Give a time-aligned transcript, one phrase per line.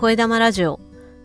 [0.00, 0.80] 声玉ラジオ。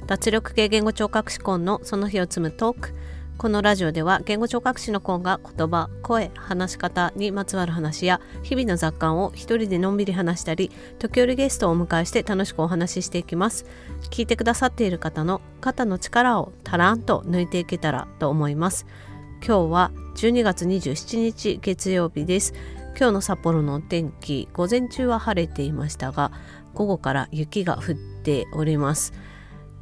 [0.05, 2.93] 脱力系言語聴覚士コンのその日を積むトーク。
[3.37, 13.65] このラジオでは言語聴覚士のコンが言葉声話し方にまつわる話や日々の雑感を一人でのんびり話したり時折ゲストをお迎えして楽しくお話ししていきます。
[14.09, 18.85] 聞いてくださっている方の肩の力をたらんと抜いていけたらと思います。
[19.37, 22.53] 今日は12月27日月曜日です。
[22.97, 26.33] 今日の札幌のお天気午前中は晴れていましたが
[26.73, 29.13] 午後から雪が降ってております。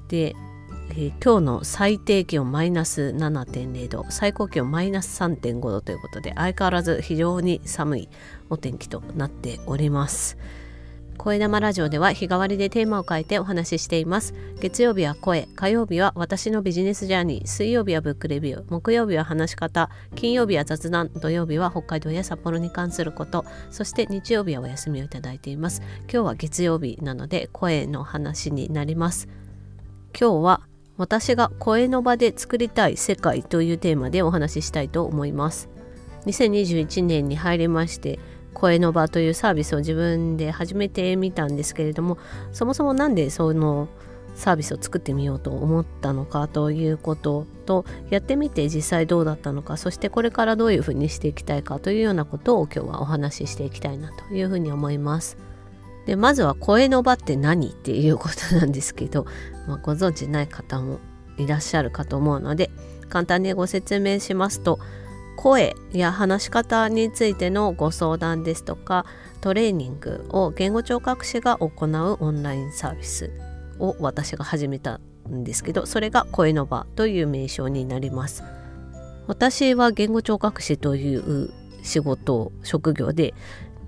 [0.09, 0.35] で、
[0.89, 8.09] えー、今日の最低気温マイナス7.0度最高気温マイナス3.5度ということで相変わらず非常に寒い
[8.49, 10.37] お天気となっております。
[11.23, 14.33] 声玉ラジオでは日替わりでテーマを変えてお話ししています。
[14.59, 25.81] 月曜日は声、火曜日は私のビジネスジャーニー、水曜日はブックレビュー、木曜日は話し方、金曜日は雑談、土曜日は北海道や札幌に関すること、そして日曜日はお休みをいただいています。
[26.11, 29.29] 今日は月曜日なので声の話になります。
[30.19, 30.61] 今日は
[30.97, 35.69] 私が声の場で作りたい世界というテーマでお話ししたいと思います。
[36.25, 38.19] 2021年に入りまして
[38.53, 42.17] 声の場というサービスを自分で始めてみたんですけれども
[42.51, 43.89] そもそも何でその
[44.35, 55.37] サービスを作ってみようと思ったのかということとやってみて実際どうだったのかそしてこれからどういうふうにしていきたいかというようなことを今日はお話ししていきたいなというふうに思います。
[56.05, 59.25] でまずは声の場って何っていうことなんですけど、
[59.67, 60.99] まあ、ご存知ない方も
[61.37, 62.69] いらっしゃるかと思うので
[63.09, 64.79] 簡単にご説明しますと
[65.35, 69.05] 声や話し方についてのご相談ですとか
[69.41, 73.31] トレーニングを言語聴覚士が行うオンラインサービス
[73.79, 74.99] を私が始めた
[75.29, 78.43] んですけどそれが声の場という名称になります。
[79.27, 83.33] 私は言語聴覚士という仕事職業で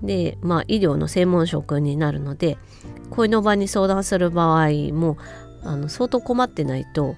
[0.02, 2.58] でまあ医療の専門職になるので
[3.10, 5.16] 声の場に相談する場合も
[5.62, 7.16] あの相当困ってないと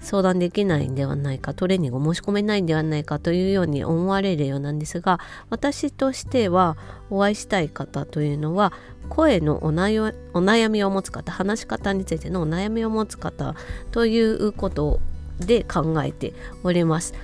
[0.00, 5.20] 相談できないんではないかトレーニングを申し込めないんではないかというように思われるようなんですが
[5.50, 6.76] 私としては
[7.10, 8.72] お会いしたい方というのは
[9.08, 13.54] 声のお悩みを持つ方話し方についてのお悩みを持つ方
[13.90, 15.00] ということ
[15.38, 17.14] で考えております。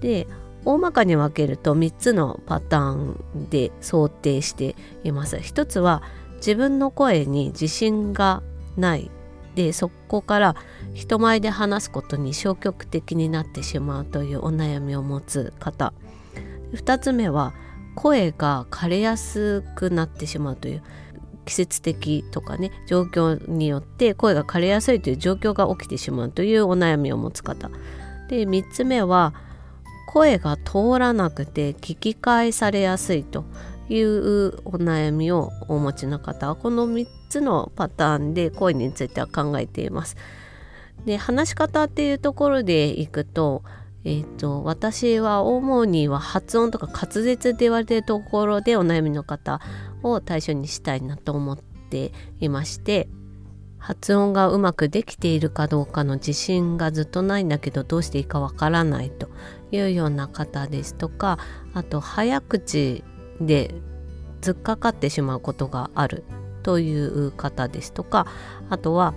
[0.00, 0.26] で
[0.64, 5.40] 大まかに分けると3つのパターンで想定しています。
[5.40, 6.02] 一つは
[6.36, 8.42] 自分の声に自信が
[8.76, 9.10] ない
[9.54, 10.56] でそこから
[10.94, 15.92] 人前で話すことに消極的になってしまうというお悩みを持つ方。
[16.72, 17.52] 2つ目は
[17.94, 20.82] 声が枯れやすくなってしまうという
[21.44, 27.70] 季節的とかね状況によって声が枯れやすいという状況が起きてしまうというお悩みを持つ方。
[28.28, 29.34] で3つ目は
[30.06, 33.44] 声が通らなくて聞き返されやすいと
[33.88, 36.54] いうお悩みをお持ちの方。
[36.54, 40.16] この3つのパターンで声については考えています。
[41.06, 43.64] で話し方っていうところでいくと,、
[44.04, 49.60] えーと、私は主には発音とか滑舌って言われてるところでお悩みの方
[50.02, 53.08] を対象にしたいなと思っていまして
[53.78, 59.28] 発音がうまくできているかどうかの自信がずっとないんだけどどうしていいかわからないと
[59.72, 61.38] いうような方ですとか
[61.74, 63.02] あと早口
[63.40, 63.74] で
[64.40, 66.22] 突っかかってしまうことがある
[66.62, 68.26] という方ですとか
[68.70, 69.14] あとは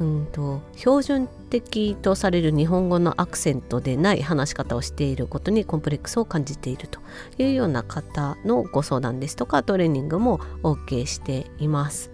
[0.00, 7.00] うんと標準的とされる日本語のアクセントでない話し方をしていることにコンプレックスを感じていると
[7.38, 12.10] いうような方のご相談ですとかトレーニングも OK しています。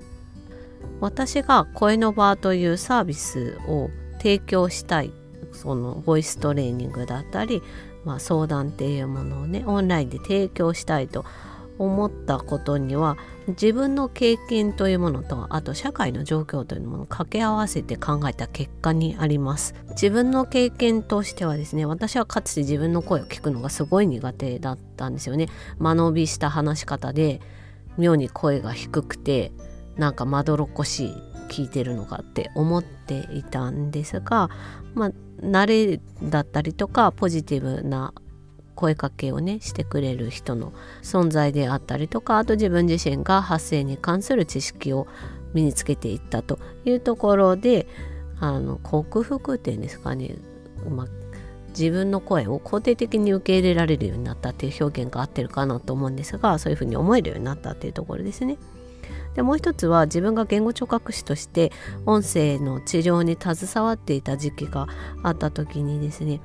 [1.00, 3.88] 私が声の場というサービスを
[4.18, 5.12] 提供したい
[5.52, 7.62] そのボイストレーニングだったり
[8.04, 11.24] まあ、相談っていうものをねオンラインで提供したいと
[11.80, 13.16] 思ったことには
[13.48, 19.74] 自分の経験というものとあと社会の状況というものを掛け合わせて考えた結果にあります。
[19.91, 25.48] 自分の経験としてはですね私はかつて自分の声を聞くのがすごい苦手だったんですよね。
[25.78, 27.41] 間延びした話し方で
[27.97, 29.50] 妙に声が低くて
[29.97, 31.15] なんかまどろっこしい
[31.48, 34.50] 聞いてるのかって思っていたんですが
[34.94, 35.10] まあ
[35.41, 38.12] 慣れだったりとかポジティブな
[38.80, 40.72] 声かけをねしてくれる人の
[41.03, 45.06] 存在であったりとかあと自分自身が発声に関する知識を
[45.53, 47.86] 身につけていったというところで
[48.41, 50.36] あの克服っていうんですかね、
[50.88, 51.06] まあ、
[51.71, 58.56] 自分の声を肯定的に受け入れられるようになったっていう表現が合ってるかなと思うんですがそういうふうに思えるようになったっていうところですね。
[59.34, 61.71] でもう一つは自分が言語聴覚士として
[62.04, 64.88] 音声の治療に携わっていた時期が
[65.22, 66.41] あった時にですね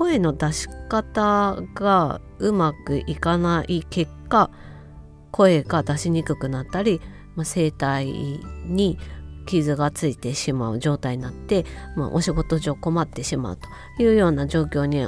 [0.00, 4.50] 声の出し方がうまくいかない結果
[5.30, 7.02] 声が出しにくくなったり、
[7.36, 8.98] まあ、声帯に
[9.44, 11.66] 傷がついてしまう状態になって、
[11.96, 13.68] まあ、お仕事上困ってしまうと
[14.02, 15.06] いうような状況に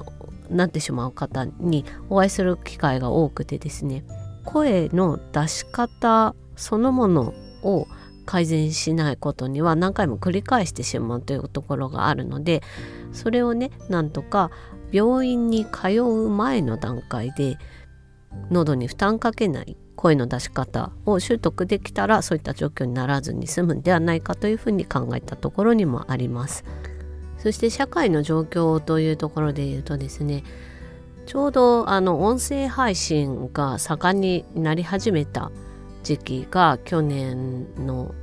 [0.50, 4.04] なってしまう方にお会いする機会が多くてですね。
[4.44, 7.86] 声の出し方そのものを
[8.26, 12.62] 改善しないことには何回も繰り返してしまうというところがあるので
[13.12, 14.50] それをねなんとか
[14.92, 17.58] 病院に通う前の段階で
[18.50, 26.64] 喉に負担かけない声の出し方を習得できたらそういった状況にならずに済むんではないかというふうに考えたところにもあります。
[27.38, 30.44] そして社会の状況というところで言うとですね
[31.26, 35.50] ちょうどあの音声配信が盛んになり始めた
[36.04, 38.14] 時期が去年の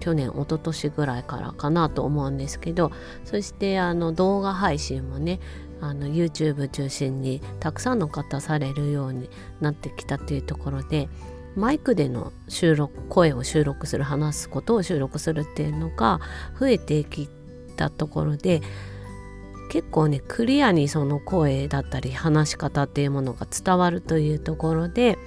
[0.00, 2.92] 去年一昨年ぐらいからかなと思うんですけど
[3.24, 5.40] そしてあの動画配信もね
[5.80, 9.28] あの YouTube 中心にたくさんの方されるように
[9.60, 11.08] なってきたというところで
[11.54, 16.20] マイクでの収録声を収録する話すことを収録するっていうのが
[16.58, 17.28] 増えてき
[17.76, 18.62] たところで
[19.70, 25.18] 結構ねクリアにその声だったり話し方っていうものが伝わるというところで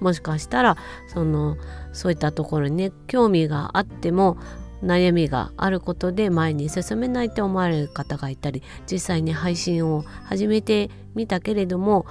[0.00, 0.76] もしかしたら
[1.08, 1.56] その
[1.92, 4.36] そういったところにね興味があっても
[4.82, 12.06] 悩みがあることで前に進めないと思われる方がいたり実際に配信を始めてみたけれども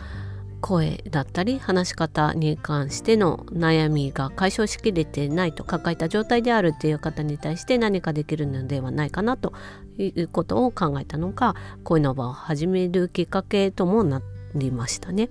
[0.62, 9.54] 声だったり話し方に関しての悩みが解消しきれてないと抱えた状態であるっていう方に対して何かできるのではないかなと
[10.00, 14.24] いうことを考えたのが声の場を始めるきっかけともな
[14.56, 15.30] りましたね。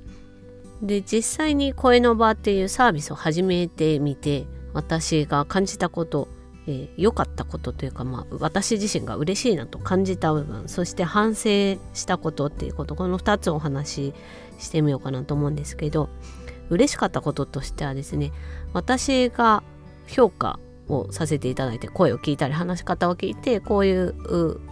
[0.82, 6.28] で実際に声の場っていうサービスを始めてみて私が感じたこと
[6.66, 14.14] 良、えー、かったことというか、まあ、私自身が嬉しいなと感じた部分そして反省したことっていうことこの2つをお話し
[14.58, 16.08] してみようかなと思うんですけど
[16.70, 18.32] 嬉しかったこととしてはですね
[18.72, 19.62] 私が
[20.06, 20.58] 評価
[20.88, 24.14] をさせていただいて声を聞いたり話し方を聞いてこういう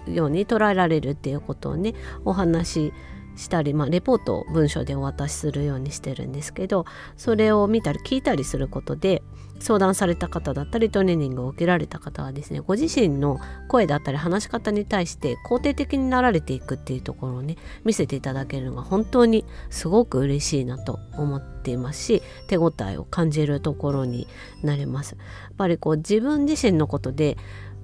[0.09, 1.95] ように捉えられるっていうことをね
[2.25, 2.93] お話し
[3.37, 6.85] したり、まあ、レポートを文章でお渡しするようにしてるんですけど
[7.17, 9.23] それを見たり聞いたりすることで
[9.63, 13.39] 相談された方だったりトレーニングを受けられた方はですねご自身の
[13.69, 24.27] 声だったり話し方に対して肯定的になられていくっていうところをね見せていただけるのが本当にすごく嬉しいなと思っていますし手応えを感じるところに
[24.63, 25.13] なります。
[25.13, 25.19] や
[25.53, 27.37] っぱりこう自分自身のことで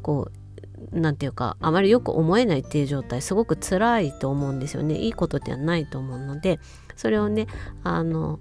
[0.02, 0.47] こう
[0.92, 4.96] 何て言うかあまりよく思えないっていう状態すごく辛いと思うんですよね。
[4.98, 6.60] いいことではないと思うので
[6.96, 7.46] それをね
[7.84, 8.40] あの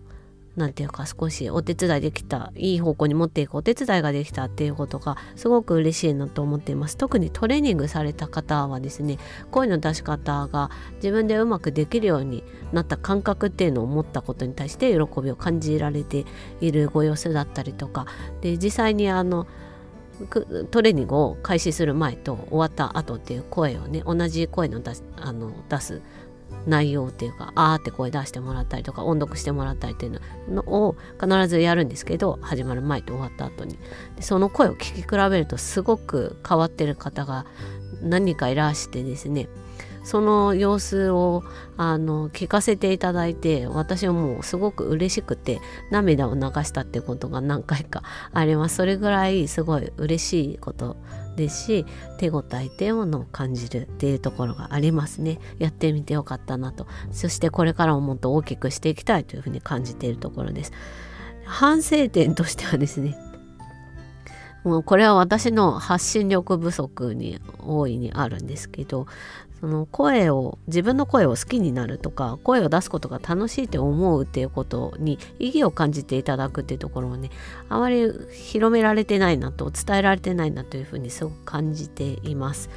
[0.58, 6.98] 何て言うか少しお手伝いできたいい方向に持っていくお手伝いができたっていうことがすごく嬉しいなと思っています。
[6.98, 9.20] 特にトレーニングされた方はですね
[9.52, 12.44] 声の出し方が自分でうまくできるように
[12.74, 16.26] なった感覚っていうのを持ったことに対して喜びを感じられて
[16.60, 18.08] いるご様子だったりとか
[18.42, 19.46] で実際にあの
[20.72, 26.02] トレーニングを開始する前と終わった後っていう声をね同じ声の出すあの出す
[26.66, 33.78] 内容っていうかあーって声出してもらったりとか音読してもらったりっていうのを必ずやるんですけど始まる前と終わった後に。
[34.16, 37.46] でその声を聞き比べるとすごく変わってる方が
[38.02, 39.48] 何かいらしてですね
[40.08, 41.44] その様子を
[41.76, 45.60] あの聞かせていただいて私はもうすごく嬉しくて
[45.92, 48.78] 涙を流したってことが何回かあります。
[48.78, 50.96] それぐらいすごい嬉しいこと
[51.36, 51.86] ですし
[52.20, 55.40] 手応えっていうものを感じるっていうところがありますね。
[55.60, 56.88] やってみてよかったなと。
[57.12, 60.72] そしてこれからももっと大きくしていきたいというふうに感じているところです。
[61.44, 63.18] 反省点としてはですね
[64.68, 69.08] もうこれは私の発信力不足に大いにあるんですけど
[69.62, 77.32] その声を自分の声を好きになるとか声を出すことが楽しいって思うっていうことに意義を感じていただくっていうところをね
[77.70, 82.70] あまり広められてないなと伝えられてないなというふうにすごく感じています。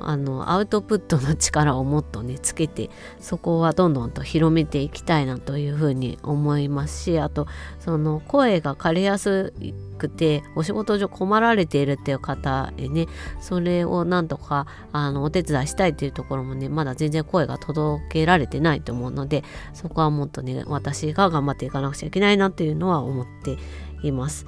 [0.00, 7.46] あのアウトプットの力をもっとねつけてそこはどんどんと広めていきたいなというふうに思いますしあと
[7.80, 9.52] その声が枯れやす
[9.98, 13.06] くてお仕事上困られているっていう方へね
[13.40, 23.56] それをなんとかあのお手伝いしたいっていうところもねまだ全然声が届けられてないと思うのでそこはもっとね私が頑張っていかなくちゃいけないなっていうのは思って
[24.02, 24.46] います。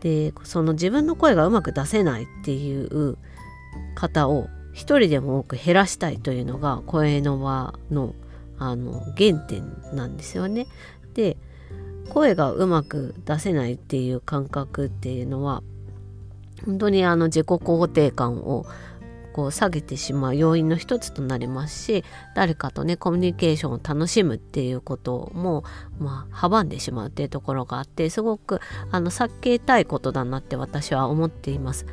[0.00, 3.18] でその自分の声がうまく出せないっていう
[3.94, 4.48] 方を
[4.80, 8.14] 一人でも多く減らしたいというのが声の輪の
[8.58, 10.66] あの原点なんですよね。
[11.12, 11.36] で
[12.08, 15.62] 声がうまく出せないっていう感覚っていうのは
[16.64, 18.64] 本当にあの自己肯定感を
[19.34, 25.62] こう下げてしまう要因の一つとなりますし誰かとねコミュニケーションを楽しむっていうことも、
[25.98, 28.60] まあ、阻んでしまうっていうところがあってすごく
[28.90, 31.84] あの避けたいことだなって私は思っています。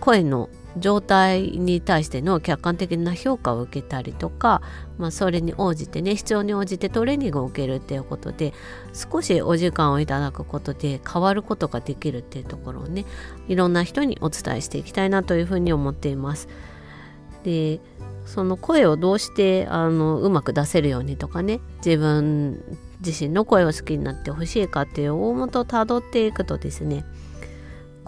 [0.00, 4.62] 声の状態に対しての客観的な評価を受けたりとか、
[4.98, 8.52] まあ、それに応じてね必要に応じてトレーニングを受けるっていうことで
[8.92, 13.04] 少しお時間をいただくことで変わることができるっていうところをね
[13.48, 16.48] いろんな人にお伝えしていきたいなというふうに思っています。
[17.44, 17.80] で
[18.26, 22.62] その声をどうしてあのうまく出せるようにとかね自分
[23.04, 27.04] 自身の声を好きになってほしいかっていう大元をたどっていくとですね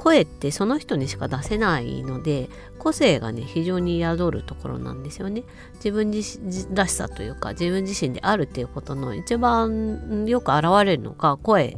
[0.01, 5.43] 声ってその人にしか出せないので個性がね非常に宿るところなんですよね。
[5.75, 11.77] 自分自身らしさというか自分自身であるっていうことの一番よく現れるのが声。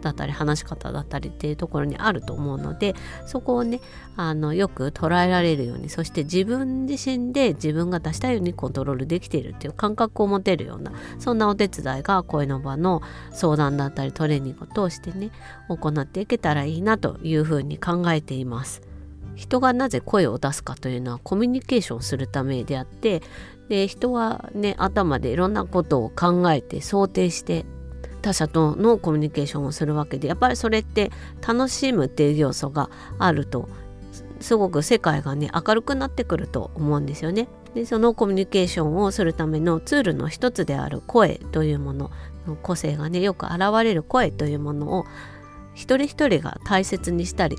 [0.00, 2.94] だったり話し方だったりっていうところにあると思うので
[3.26, 3.80] そこをね
[4.16, 13.02] あのよく捉えられるようにそして自分自身で自分が出したいようにコントロールできているっていう感覚を持てるようなそんなお手伝いが声の場の
[13.32, 15.30] 相談だったりトレーニングを通してね
[15.68, 18.82] 行っていけたらいいなというふうに考えています。
[19.40, 23.22] 人がなぜ声を出すかというのはコミュニケーションするためであって
[23.70, 27.64] で人はね頭でいろんなことを考えて想定して
[28.20, 31.10] 他者とのコミュニケーションをするわけでやっぱりそれって
[31.46, 33.68] 楽しむっていう要素があると
[34.40, 37.48] すごく世界がね明るくなってくると思うんですよね。
[37.74, 42.10] でそのコミュニケーションをするためのツールの一つである声というもの
[42.62, 45.04] 個性がねよく現れる声というものを
[45.74, 47.56] 一人一人が大切にしたり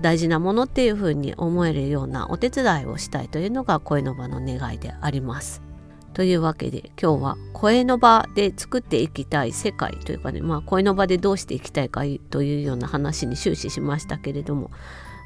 [0.00, 5.69] 大事なものっていうふうに思えるようなお手伝いをしたいというのが声の場の願いであります。
[6.14, 14.70] というわけで今日は声の場で作っていきたい世界というかねまあ声の場でどうしていきたいかというような話に終始しましたけれども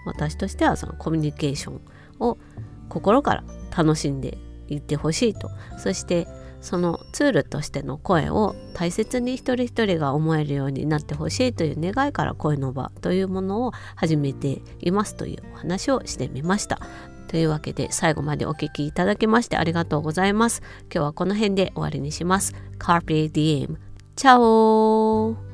[0.06, 1.80] 私としてはそのコミュニケーション
[2.20, 2.38] を
[2.88, 3.44] 心から
[3.76, 4.38] 楽しんで
[4.68, 5.50] いってほしいと。
[5.78, 6.26] そして
[6.60, 16.80] そのツールとしての声を大切に一人一人が思えるようになってほしいという願いから声の場というものを始めていますというお話をしてみました。
[17.28, 20.62] というわけで最後までお聴きいただきましてありがとうございます。
[20.92, 22.54] 今日はこの辺で終わりにします。
[22.78, 23.76] Carpe Diem。
[24.16, 25.53] チャオ